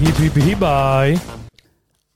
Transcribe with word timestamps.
Hip, 0.00 0.16
hip, 0.16 0.32
hibaj. 0.32 1.20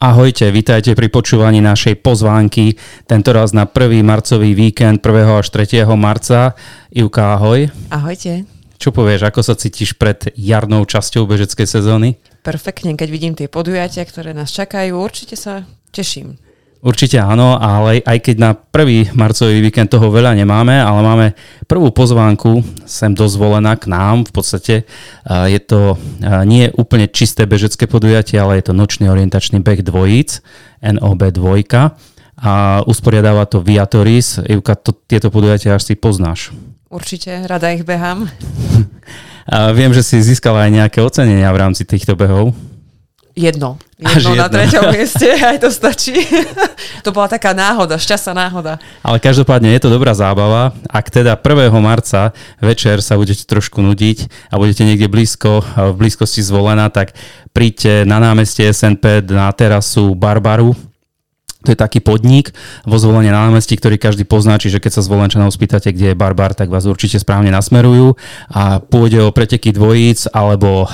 Ahojte, 0.00 0.48
vítajte 0.48 0.96
pri 0.96 1.12
počúvaní 1.12 1.60
našej 1.60 2.00
pozvánky, 2.00 2.80
tentoraz 3.04 3.52
na 3.52 3.68
1. 3.68 4.00
marcový 4.00 4.56
víkend 4.56 5.04
1. 5.04 5.12
až 5.28 5.52
3. 5.52 5.84
marca. 5.92 6.56
Ivka, 6.88 7.36
ahoj. 7.36 7.68
Ahojte. 7.92 8.48
Čo 8.80 8.88
povieš, 8.88 9.28
ako 9.28 9.40
sa 9.44 9.52
cítiš 9.52 10.00
pred 10.00 10.32
jarnou 10.32 10.88
časťou 10.88 11.28
bežeckej 11.28 11.68
sezóny? 11.68 12.16
Perfektne, 12.40 12.96
keď 12.96 13.08
vidím 13.12 13.36
tie 13.36 13.52
podujatia, 13.52 14.08
ktoré 14.08 14.32
nás 14.32 14.48
čakajú, 14.48 14.96
určite 14.96 15.36
sa 15.36 15.68
teším. 15.92 16.40
Určite 16.84 17.16
áno, 17.16 17.56
ale 17.56 18.04
aj 18.04 18.18
keď 18.20 18.36
na 18.36 18.52
prvý 18.52 19.08
marcový 19.16 19.64
víkend 19.64 19.88
toho 19.88 20.12
veľa 20.12 20.36
nemáme, 20.36 20.76
ale 20.76 21.00
máme 21.00 21.26
prvú 21.64 21.88
pozvánku 21.88 22.60
sem 22.84 23.16
dozvolená 23.16 23.72
k 23.80 23.88
nám. 23.88 24.28
V 24.28 24.32
podstate 24.36 24.74
je 25.24 25.60
to 25.64 25.96
nie 26.44 26.68
úplne 26.76 27.08
čisté 27.08 27.48
bežecké 27.48 27.88
podujatie, 27.88 28.36
ale 28.36 28.60
je 28.60 28.68
to 28.68 28.76
nočný 28.76 29.08
orientačný 29.08 29.64
beh 29.64 29.80
dvojíc, 29.80 30.44
NOB 30.84 31.32
2 31.32 31.72
a 32.44 32.84
usporiadáva 32.84 33.48
to 33.48 33.64
Viatoris. 33.64 34.44
Ivka, 34.44 34.76
to, 34.76 34.92
tieto 34.92 35.32
podujatia 35.32 35.80
až 35.80 35.88
si 35.88 35.94
poznáš. 35.96 36.52
Určite, 36.92 37.48
rada 37.48 37.72
ich 37.72 37.88
behám. 37.88 38.28
a 39.54 39.72
viem, 39.72 39.88
že 39.96 40.04
si 40.04 40.20
získala 40.20 40.68
aj 40.68 40.84
nejaké 40.84 40.98
ocenenia 41.00 41.48
v 41.48 41.60
rámci 41.64 41.88
týchto 41.88 42.12
behov. 42.12 42.52
Jedno. 43.34 43.82
Jedno 43.98 44.14
Až 44.14 44.22
na 44.38 44.46
jedno. 44.46 44.54
treťom 44.54 44.84
mieste, 44.94 45.26
aj 45.34 45.58
to 45.58 45.70
stačí. 45.74 46.14
to 47.06 47.10
bola 47.10 47.26
taká 47.26 47.50
náhoda, 47.50 47.98
šťastná 47.98 48.46
náhoda. 48.46 48.78
Ale 49.02 49.18
každopádne 49.18 49.74
je 49.74 49.82
to 49.82 49.90
dobrá 49.90 50.14
zábava. 50.14 50.70
Ak 50.86 51.10
teda 51.10 51.34
1. 51.34 51.74
marca 51.82 52.30
večer 52.62 53.02
sa 53.02 53.18
budete 53.18 53.42
trošku 53.42 53.82
nudiť 53.82 54.50
a 54.50 54.54
budete 54.54 54.86
niekde 54.86 55.10
blízko, 55.10 55.66
v 55.66 55.94
blízkosti 55.98 56.46
zvolená, 56.46 56.86
tak 56.94 57.18
príďte 57.50 58.06
na 58.06 58.22
námestie 58.22 58.70
SNP 58.70 59.26
na 59.26 59.50
terasu 59.50 60.14
Barbaru 60.14 60.78
to 61.64 61.72
je 61.72 61.78
taký 61.80 62.04
podnik 62.04 62.52
vo 62.84 63.00
zvolenie 63.00 63.32
na 63.32 63.48
námestí, 63.48 63.80
ktorý 63.80 63.96
každý 63.96 64.28
pozná, 64.28 64.60
čiže 64.60 64.84
keď 64.84 65.00
sa 65.00 65.02
zvolenčanov 65.02 65.48
spýtate, 65.48 65.96
kde 65.96 66.12
je 66.12 66.16
Barbar, 66.16 66.52
tak 66.52 66.68
vás 66.68 66.84
určite 66.84 67.16
správne 67.16 67.48
nasmerujú 67.48 68.20
a 68.52 68.84
pôjde 68.84 69.24
o 69.24 69.32
preteky 69.32 69.72
dvojíc 69.72 70.28
alebo 70.28 70.84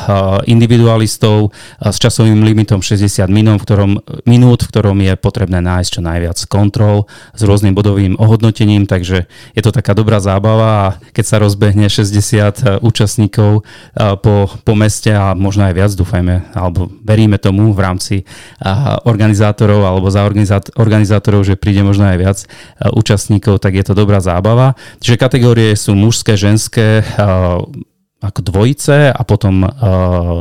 individualistov 0.47 1.51
s 1.83 1.99
časovým 1.99 2.47
limitom 2.47 2.79
60 2.79 3.27
minút, 3.27 3.61
v 3.61 3.65
ktorom, 3.67 3.91
minút, 4.25 4.63
v 4.63 4.71
ktorom 4.71 4.99
je 5.03 5.13
potrebné 5.19 5.59
nájsť 5.59 5.91
čo 5.91 6.01
najviac 6.07 6.39
kontrol 6.47 7.11
s 7.35 7.43
rôznym 7.43 7.75
bodovým 7.75 8.15
ohodnotením, 8.15 8.87
takže 8.87 9.27
je 9.59 9.63
to 9.67 9.75
taká 9.75 9.93
dobrá 9.93 10.23
zábava 10.23 10.69
a 10.71 10.87
keď 11.11 11.25
sa 11.27 11.37
rozbehne 11.43 11.91
60 11.91 12.79
účastníkov 12.79 13.67
po, 14.23 14.35
po 14.47 14.75
meste 14.79 15.11
a 15.11 15.35
možno 15.35 15.67
aj 15.67 15.75
viac, 15.75 15.91
dúfajme, 15.99 16.55
alebo 16.55 16.87
veríme 17.03 17.43
tomu 17.43 17.75
v 17.75 17.81
rámci 17.83 18.17
organizátorov 19.03 19.83
alebo 19.83 20.07
za 20.13 20.23
organizátorov 20.23 20.60
organizátorov, 20.77 21.49
že 21.49 21.57
príde 21.57 21.81
možno 21.81 22.11
aj 22.11 22.19
viac 22.21 22.39
e, 22.45 22.47
účastníkov, 22.93 23.65
tak 23.65 23.81
je 23.81 23.85
to 23.87 23.97
dobrá 23.97 24.21
zábava. 24.21 24.77
Čiže 25.01 25.17
kategórie 25.17 25.73
sú 25.73 25.97
mužské, 25.97 26.37
ženské, 26.37 27.01
e, 27.01 27.05
ako 28.21 28.41
dvojice 28.45 29.09
a 29.09 29.23
potom 29.25 29.65
uh, 29.65 29.71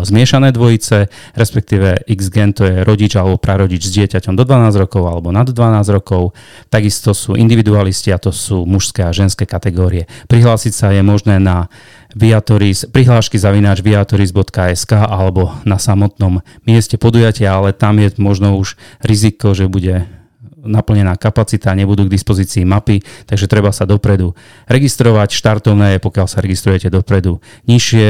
zmiešané 0.03 0.51
dvojice, 0.51 1.07
respektíve 1.31 2.03
X-gen 2.11 2.51
to 2.51 2.67
je 2.67 2.83
rodič 2.83 3.15
alebo 3.15 3.39
prarodič 3.39 3.87
s 3.87 3.95
dieťaťom 3.95 4.35
do 4.35 4.43
12 4.43 4.83
rokov 4.83 5.07
alebo 5.07 5.31
nad 5.31 5.47
12 5.47 5.95
rokov. 5.95 6.35
Takisto 6.67 7.15
sú 7.15 7.39
individualisti 7.39 8.11
a 8.11 8.19
to 8.19 8.35
sú 8.35 8.67
mužské 8.67 9.07
a 9.07 9.15
ženské 9.15 9.47
kategórie. 9.47 10.11
Prihlásiť 10.27 10.73
sa 10.75 10.91
je 10.91 10.99
možné 10.99 11.39
na 11.39 11.71
Viatoris, 12.09 12.89
prihlášky 12.89 13.37
zavináč 13.37 13.85
viatoris.sk 13.85 14.91
alebo 14.97 15.53
na 15.61 15.77
samotnom 15.77 16.41
mieste 16.65 16.97
podujatia, 16.97 17.53
ale 17.53 17.71
tam 17.71 18.01
je 18.01 18.11
možno 18.17 18.57
už 18.57 18.75
riziko, 19.05 19.53
že 19.53 19.69
bude 19.69 20.18
naplnená 20.63 21.15
kapacita, 21.15 21.75
nebudú 21.75 22.07
k 22.07 22.13
dispozícii 22.15 22.67
mapy, 22.67 22.99
takže 23.25 23.47
treba 23.47 23.71
sa 23.71 23.87
dopredu 23.87 24.35
registrovať. 24.67 25.29
Štartovné 25.31 25.99
pokiaľ 25.99 26.27
sa 26.27 26.43
registrujete 26.43 26.91
dopredu 26.91 27.39
nižšie, 27.67 28.07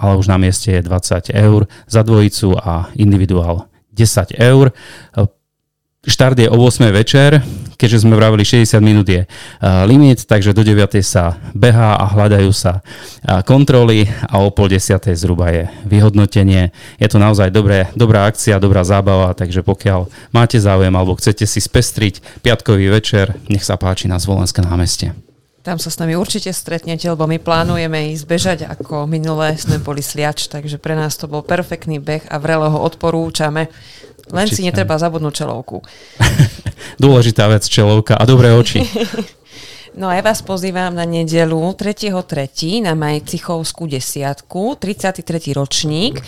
ale 0.00 0.14
už 0.18 0.28
na 0.28 0.36
mieste 0.40 0.72
je 0.72 0.82
20 0.82 1.32
eur 1.32 1.68
za 1.88 2.00
dvojicu 2.02 2.56
a 2.58 2.88
individuál 2.96 3.68
10 3.94 4.34
eur. 4.40 4.74
Štart 6.04 6.36
je 6.36 6.52
o 6.52 6.60
8 6.60 6.92
večer, 6.92 7.40
keďže 7.80 8.04
sme 8.04 8.14
vravili 8.14 8.44
60 8.44 8.76
minút 8.84 9.08
je 9.08 9.24
limit, 9.88 10.28
takže 10.28 10.52
do 10.52 10.60
9 10.60 11.00
sa 11.00 11.40
behá 11.56 11.96
a 11.96 12.04
hľadajú 12.06 12.52
sa 12.52 12.84
kontroly 13.48 14.06
a 14.28 14.44
o 14.44 14.52
pol 14.52 14.68
10 14.68 15.00
zhruba 15.16 15.48
je 15.50 15.64
vyhodnotenie. 15.88 16.70
Je 17.00 17.08
to 17.08 17.16
naozaj 17.16 17.48
dobré, 17.48 17.88
dobrá 17.96 18.28
akcia, 18.28 18.60
dobrá 18.60 18.84
zábava, 18.84 19.32
takže 19.32 19.64
pokiaľ 19.64 20.06
máte 20.30 20.60
záujem 20.60 20.92
alebo 20.92 21.16
chcete 21.16 21.48
si 21.48 21.58
spestriť 21.58 22.44
piatkový 22.44 22.92
večer, 22.92 23.40
nech 23.48 23.64
sa 23.64 23.80
páči 23.80 24.06
na 24.06 24.20
Zvolenské 24.20 24.60
námestie. 24.60 25.16
Tam 25.64 25.80
sa 25.80 25.88
s 25.88 25.96
nami 25.96 26.12
určite 26.12 26.52
stretnete, 26.52 27.08
lebo 27.08 27.24
my 27.24 27.40
plánujeme 27.40 28.12
ísť 28.12 28.24
bežať 28.28 28.58
ako 28.68 29.08
minulé 29.08 29.56
sme 29.56 29.80
boli 29.80 30.04
sliač, 30.04 30.52
takže 30.52 30.76
pre 30.76 30.92
nás 30.92 31.16
to 31.16 31.24
bol 31.24 31.40
perfektný 31.40 31.96
beh 32.04 32.28
a 32.28 32.36
vrelo 32.36 32.68
ho 32.68 32.84
odporúčame. 32.84 33.72
Len 34.32 34.46
Určite. 34.48 34.56
si 34.56 34.62
netreba 34.64 34.96
zabudnúť 34.96 35.34
čelovku. 35.44 35.84
Dôležitá 37.02 37.50
vec, 37.50 37.66
čelovka 37.68 38.16
a 38.16 38.24
dobré 38.24 38.54
oči. 38.54 38.80
No 39.94 40.10
a 40.10 40.18
ja 40.18 40.26
vás 40.26 40.42
pozývam 40.42 40.90
na 40.90 41.06
nedelu 41.06 41.54
3.3. 41.54 42.82
na 42.82 42.98
Majcichovskú 42.98 43.86
desiatku, 43.86 44.74
33. 44.74 45.22
ročník, 45.54 46.18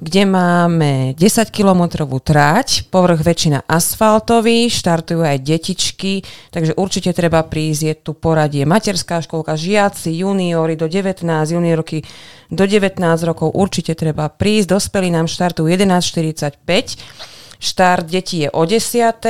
kde 0.00 0.24
máme 0.24 1.12
10 1.12 1.52
kilometrovú 1.52 2.16
trať, 2.24 2.88
povrch 2.88 3.20
väčšina 3.20 3.68
asfaltový, 3.68 4.72
štartujú 4.72 5.20
aj 5.20 5.36
detičky, 5.36 6.24
takže 6.48 6.72
určite 6.80 7.12
treba 7.12 7.44
prísť, 7.44 7.82
je 7.84 7.94
tu 8.00 8.16
poradie 8.16 8.64
materská 8.64 9.20
školka, 9.20 9.52
žiaci, 9.52 10.24
juniori 10.24 10.80
do 10.80 10.88
19, 10.88 11.20
juniorky 11.28 12.00
do 12.48 12.64
19 12.64 12.96
rokov, 13.28 13.52
určite 13.52 13.92
treba 13.92 14.32
prísť, 14.32 14.80
dospelí 14.80 15.12
nám 15.12 15.28
štartujú 15.28 15.68
11.45, 15.68 17.36
Štart 17.60 18.08
detí 18.08 18.42
je 18.42 18.50
o 18.50 18.64
10. 18.64 19.20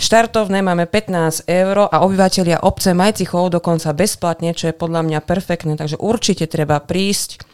Štartovné 0.00 0.64
máme 0.64 0.88
15 0.88 1.44
eur 1.44 1.92
a 1.92 2.00
obyvateľia 2.00 2.64
obce 2.64 2.96
Majcichov 2.96 3.52
dokonca 3.52 3.92
bezplatne, 3.92 4.56
čo 4.56 4.72
je 4.72 4.74
podľa 4.74 5.04
mňa 5.04 5.20
perfektné. 5.20 5.76
Takže 5.76 6.00
určite 6.00 6.48
treba 6.48 6.80
prísť. 6.80 7.44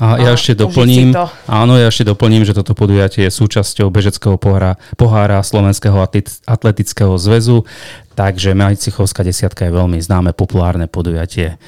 A 0.00 0.16
ja 0.16 0.32
ešte 0.32 0.56
doplním, 0.56 1.12
áno, 1.44 1.76
ja 1.76 1.92
ešte 1.92 2.08
doplním, 2.08 2.48
že 2.48 2.56
toto 2.56 2.72
podujatie 2.72 3.28
je 3.28 3.36
súčasťou 3.36 3.92
bežeckého 3.92 4.40
pohára, 4.40 4.80
pohára 4.96 5.44
Slovenského 5.44 6.00
atletického 6.48 7.12
zväzu, 7.20 7.68
takže 8.16 8.56
Majcichovská 8.56 9.20
desiatka 9.20 9.68
je 9.68 9.76
veľmi 9.76 10.00
známe, 10.00 10.32
populárne 10.32 10.88
podujatie. 10.88 11.60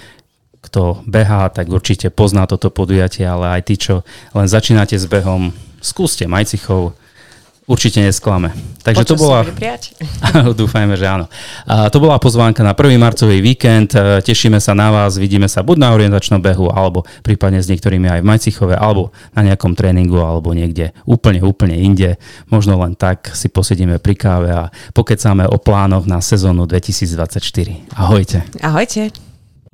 Kto 0.65 1.05
behá, 1.05 1.53
tak 1.53 1.69
určite 1.69 2.09
pozná 2.09 2.49
toto 2.49 2.73
podujatie, 2.73 3.29
ale 3.29 3.61
aj 3.61 3.63
tí, 3.69 3.77
čo 3.77 4.01
len 4.33 4.49
začínate 4.49 4.97
s 4.97 5.05
behom, 5.05 5.53
skúste 5.85 6.25
Majcichov, 6.25 6.97
Určite 7.63 8.03
nesklame. 8.03 8.51
Takže 8.83 9.07
Počas 9.07 9.11
to 9.15 9.23
bola... 9.23 9.47
Dúfajme, 10.63 10.99
že 10.99 11.07
áno. 11.07 11.31
A 11.63 11.87
to 11.95 12.03
bola 12.03 12.19
pozvánka 12.19 12.67
na 12.67 12.75
1. 12.75 12.99
marcový 12.99 13.39
víkend. 13.39 13.95
E, 13.95 14.19
tešíme 14.19 14.59
sa 14.59 14.75
na 14.75 14.91
vás, 14.91 15.15
vidíme 15.15 15.47
sa 15.47 15.63
buď 15.63 15.77
na 15.79 15.89
orientačnom 15.95 16.43
behu, 16.43 16.75
alebo 16.75 17.07
prípadne 17.23 17.63
s 17.63 17.71
niektorými 17.71 18.11
aj 18.11 18.21
v 18.21 18.27
Majcichove, 18.27 18.75
alebo 18.75 19.15
na 19.39 19.47
nejakom 19.47 19.79
tréningu, 19.79 20.19
alebo 20.19 20.51
niekde 20.51 20.91
úplne, 21.07 21.39
úplne 21.47 21.79
inde. 21.79 22.19
Možno 22.51 22.75
len 22.83 22.99
tak 22.99 23.31
si 23.31 23.47
posedíme 23.47 24.03
pri 24.03 24.15
káve 24.19 24.51
a 24.51 24.67
pokecáme 24.91 25.47
o 25.47 25.55
plánoch 25.63 26.11
na 26.11 26.19
sezónu 26.19 26.67
2024. 26.67 27.95
Ahojte. 27.95 28.43
Ahojte. 28.59 29.32